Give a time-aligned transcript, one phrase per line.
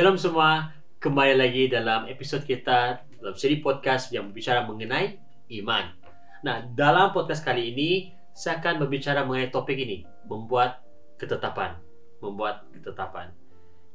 [0.00, 5.20] Shalom semua, kembali lagi dalam episod kita dalam seri podcast yang berbicara mengenai
[5.60, 5.92] iman.
[6.40, 10.80] Nah, dalam podcast kali ini saya akan berbicara mengenai topik ini, membuat
[11.20, 11.76] ketetapan,
[12.24, 13.28] membuat ketetapan.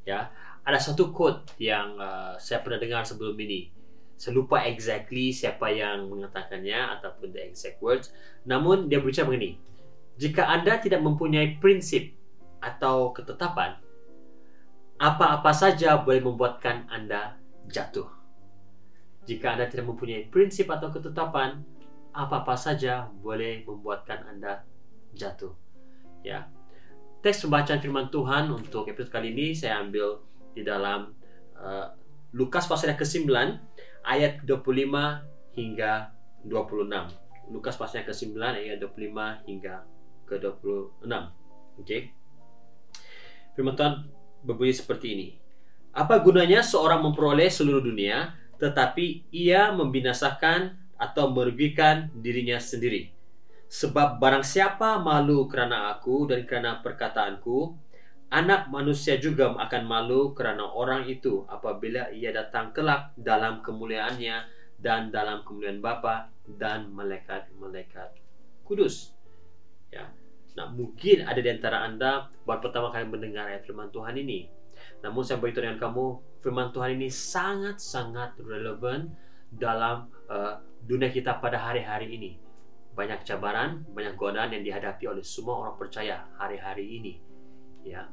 [0.05, 0.29] Ya,
[0.61, 3.73] ada satu quote yang uh, saya pernah dengar sebelum ini.
[4.13, 8.13] Saya lupa exactly siapa yang mengatakannya ataupun the exact words.
[8.45, 9.57] Namun dia berbicara begini.
[10.21, 12.13] Jika Anda tidak mempunyai prinsip
[12.61, 13.81] atau ketetapan,
[14.95, 17.35] apa-apa saja boleh membuatkan Anda
[17.67, 18.07] jatuh.
[19.25, 21.65] Jika Anda tidak mempunyai prinsip atau ketetapan,
[22.15, 24.63] apa-apa saja boleh membuatkan Anda
[25.11, 25.51] jatuh.
[26.23, 26.47] Ya.
[27.19, 30.21] Teks pembacaan firman Tuhan untuk episode kali ini saya ambil
[30.53, 31.11] di dalam
[31.57, 31.89] uh,
[32.37, 33.27] Lukas pasal yang ke-9
[34.05, 36.13] ayat 25 hingga
[36.45, 37.51] 26.
[37.51, 39.75] Lukas pasal yang ke-9 ayat 25 hingga
[40.29, 41.03] ke-26.
[41.09, 41.25] Oke.
[41.81, 42.01] Okay?
[43.57, 43.93] Firman Tuhan
[44.45, 45.27] berbunyi seperti ini.
[45.95, 53.11] Apa gunanya seorang memperoleh seluruh dunia tetapi ia membinasakan atau merugikan dirinya sendiri?
[53.65, 57.73] Sebab barang siapa malu kerana aku dan kerana perkataanku,
[58.29, 64.37] anak manusia juga akan malu kerana orang itu apabila ia datang kelak dalam kemuliaannya
[64.79, 68.21] dan dalam kemuliaan Bapa dan malaikat-malaikat
[68.65, 69.13] kudus.
[69.89, 70.09] Ya.
[70.55, 74.47] Nah, mungkin ada di antara Anda baru pertama kali mendengar ayat firman Tuhan ini.
[75.03, 76.05] Namun saya beritahu dengan kamu,
[76.39, 79.11] firman Tuhan ini sangat-sangat relevan
[79.51, 82.31] dalam uh, dunia kita pada hari-hari ini.
[82.95, 87.13] Banyak cabaran, banyak godaan yang dihadapi oleh semua orang percaya hari-hari ini.
[87.83, 88.07] Ya.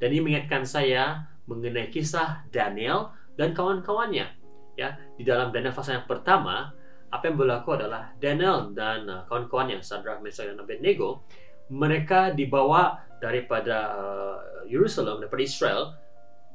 [0.00, 4.26] Dan ini mengingatkan saya mengenai kisah Daniel dan kawan-kawannya.
[4.76, 6.72] Ya, di dalam Daniel pasal yang pertama,
[7.12, 11.24] apa yang berlaku adalah Daniel dan uh, kawan-kawannya Sadrach, Meshach dan Abednego
[11.72, 15.82] mereka dibawa daripada uh, daripada Israel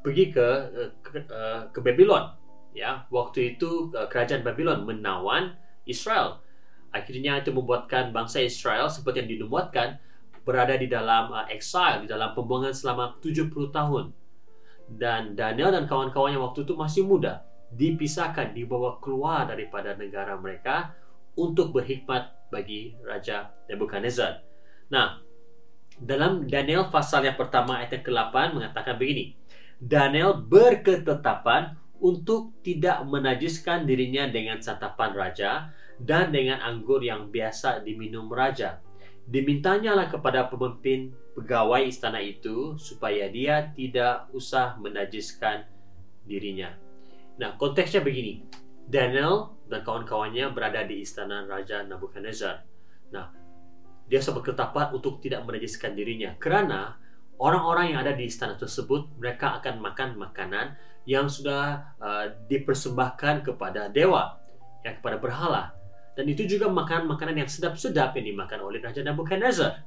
[0.01, 2.31] pergi ke uh, ke, uh, ke Babylon.
[2.71, 6.39] Ya waktu itu uh, kerajaan Babylon menawan Israel.
[6.91, 9.95] Akhirnya itu membuatkan bangsa Israel seperti yang dinubuatkan
[10.43, 14.05] berada di dalam uh, exile di dalam pembuangan selama 70 tahun.
[14.91, 20.91] Dan Daniel dan kawan-kawannya waktu itu masih muda dipisahkan dibawa keluar daripada negara mereka
[21.39, 24.50] untuk berhikmat bagi Raja Nebuchadnezzar
[24.91, 25.23] Nah,
[25.95, 29.39] dalam Daniel pasal yang pertama ayat yang ke-8 mengatakan begini.
[29.81, 38.29] Daniel berketetapan untuk tidak menajiskan dirinya dengan santapan raja dan dengan anggur yang biasa diminum
[38.29, 38.81] raja.
[39.25, 45.65] Dimintanya lah kepada pemimpin pegawai istana itu supaya dia tidak usah menajiskan
[46.25, 46.73] dirinya.
[47.37, 48.43] Nah, konteksnya begini.
[48.91, 52.65] Daniel dan kawan-kawannya berada di istana Raja Nabuchadnezzar.
[53.13, 53.31] Nah,
[54.11, 56.35] dia sempat ketapat untuk tidak menajiskan dirinya.
[56.35, 56.99] Kerana
[57.39, 60.75] orang-orang yang ada di istana tersebut mereka akan makan makanan
[61.07, 64.35] yang sudah uh, dipersembahkan kepada dewa
[64.83, 65.71] yang kepada berhala.
[66.11, 69.79] Dan itu juga makan makanan yang sedap-sedap yang dimakan oleh Raja Nebuchadnezzar.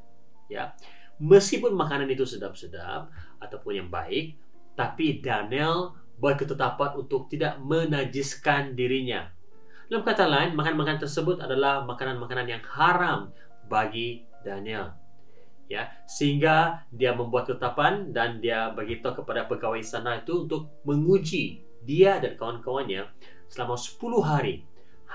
[0.49, 0.73] Ya.
[1.21, 3.13] Meskipun makanan itu sedap-sedap
[3.45, 4.41] ataupun yang baik
[4.75, 9.31] tapi Daniel buat ketetapan untuk tidak menajiskan dirinya.
[9.87, 13.31] Dalam kata lain, makan-makan tersebut adalah makanan-makanan yang haram
[13.69, 14.93] bagi Daniel.
[15.65, 22.21] Ya, sehingga dia membuat ketetapan dan dia beritahu kepada pegawai istana itu untuk menguji dia
[22.21, 23.09] dan kawan-kawannya
[23.49, 24.55] selama 10 hari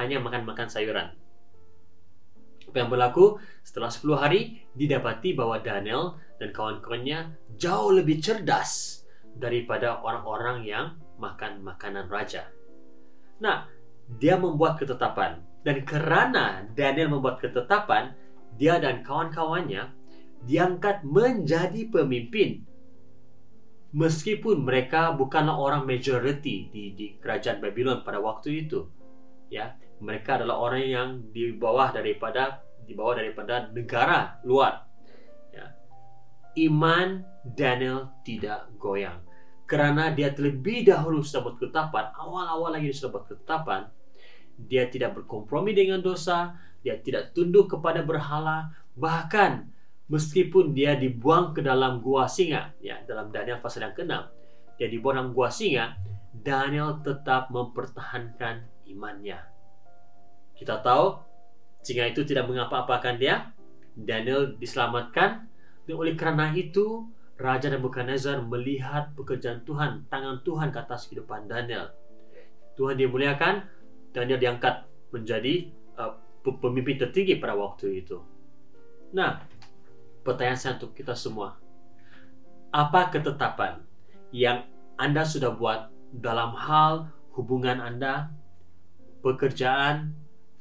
[0.02, 1.14] hanya makan-makan sayuran.
[2.70, 9.02] Apa yang berlaku setelah 10 hari didapati bahwa Daniel dan kawan-kawannya jauh lebih cerdas
[9.38, 12.50] daripada orang-orang yang makan makanan raja.
[13.42, 13.70] Nah,
[14.18, 18.16] dia membuat ketetapan dan kerana Daniel membuat ketetapan,
[18.60, 19.96] dia dan kawan-kawannya
[20.44, 22.68] diangkat menjadi pemimpin.
[23.90, 28.86] Meskipun mereka bukanlah orang majority di, di kerajaan Babylon pada waktu itu
[29.50, 34.86] ya mereka adalah orang yang di bawah daripada di bawah daripada negara luar
[35.50, 35.74] ya.
[36.70, 39.26] Iman Daniel tidak goyang.
[39.66, 43.90] Kerana dia terlebih dahulu buat ketetapan awal-awal lagi buat ketetapan
[44.60, 49.68] dia tidak berkompromi dengan dosa dia tidak tunduk kepada berhala bahkan
[50.08, 54.14] meskipun dia dibuang ke dalam gua singa ya dalam Daniel pasal yang ke-6
[54.80, 56.00] dia dibuang dalam gua singa
[56.40, 59.44] Daniel tetap mempertahankan imannya.
[60.56, 61.20] Kita tahu
[61.84, 63.52] singa itu tidak mengapa-apakan dia.
[63.98, 65.50] Daniel diselamatkan.
[65.84, 67.10] Dan oleh kerana itu
[67.40, 71.92] Raja Nebuchadnezzar melihat pekerjaan Tuhan tangan Tuhan ke atas kehidupan Daniel.
[72.78, 73.66] Tuhan dimuliakan.
[74.10, 75.70] Daniel diangkat menjadi
[76.44, 78.20] pemimpin tertinggi pada waktu itu.
[79.12, 79.44] Nah,
[80.24, 81.58] pertanyaan saya untuk kita semua.
[82.70, 83.82] Apa ketetapan
[84.30, 84.70] yang
[85.00, 88.30] Anda sudah buat dalam hal hubungan Anda,
[89.26, 90.14] pekerjaan,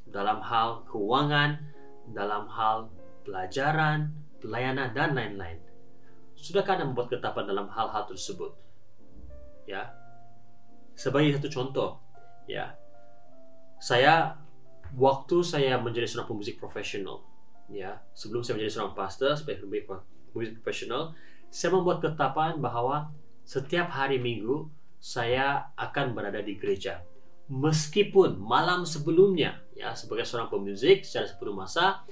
[0.08, 1.60] dalam hal keuangan,
[2.16, 2.88] dalam hal
[3.28, 5.60] pelajaran, pelayanan dan lain-lain.
[6.38, 8.54] Sudahkah Anda membuat ketetapan dalam hal-hal tersebut?
[9.68, 9.92] Ya.
[10.96, 11.90] Sebagai satu contoh,
[12.48, 12.72] ya.
[13.78, 14.38] Saya
[14.96, 17.24] waktu saya menjadi seorang pemusik profesional,
[17.68, 19.66] ya, sebelum saya menjadi seorang pastor sebagai
[20.32, 21.12] pemusik profesional,
[21.48, 23.12] saya membuat ketetapan bahwa
[23.44, 24.68] setiap hari Minggu
[25.00, 27.00] saya akan berada di gereja.
[27.48, 32.04] Meskipun malam sebelumnya, ya, sebagai seorang pemusik secara sepenuh masa,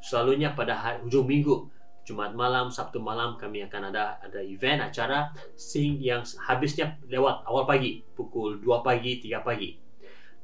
[0.00, 1.68] selalunya pada hari, ujung minggu
[2.06, 7.66] Jumat malam, Sabtu malam kami akan ada ada event acara sing yang habisnya lewat awal
[7.66, 9.74] pagi pukul 2 pagi, 3 pagi.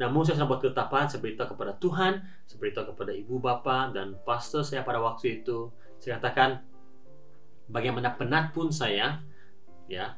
[0.01, 4.65] Namun saya buat ketetapan saya beritahu kepada Tuhan, saya beritahu kepada ibu bapa dan pastor
[4.65, 5.69] saya pada waktu itu.
[6.01, 6.65] Saya katakan
[7.69, 9.21] bagaimana penat pun saya
[9.87, 10.17] ya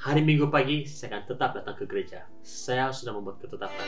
[0.00, 2.26] hari Minggu pagi saya akan tetap datang ke gereja.
[2.42, 3.86] Saya sudah membuat ketetapan.